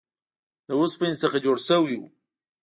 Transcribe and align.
له 0.67 0.73
اوسپنې 0.79 1.15
څخه 1.23 1.37
جوړ 1.45 1.57
شوی 1.67 1.95
و. 1.99 2.03